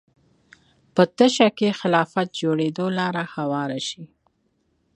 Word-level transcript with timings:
په 0.95 1.03
تشه 1.17 1.47
کې 1.57 1.77
خلافت 1.79 2.27
جوړېدو 2.41 2.85
لاره 2.99 3.23
هواره 3.35 3.79
شي 3.87 4.03